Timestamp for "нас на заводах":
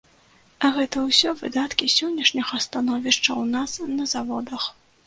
3.55-4.63